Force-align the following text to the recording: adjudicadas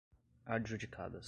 adjudicadas 0.47 1.19